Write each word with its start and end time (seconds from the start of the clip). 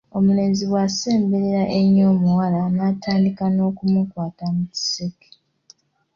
Omulenzi 0.17 0.63
bw’asemberera 0.69 1.63
ennyo 1.79 2.03
omuwala 2.13 2.61
n’atandika 2.75 3.45
n’okumukwata 3.55 4.45
mu 4.55 4.63
kiseke. 4.75 5.29